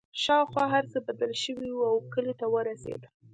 شاوخوا 0.23 0.65
هرڅه 0.75 0.97
بدل 1.07 1.31
شوي 1.43 1.69
وو 1.73 1.83
او 1.91 1.95
کلي 2.13 2.33
ته 2.39 2.45
ورسېدل 2.53 3.03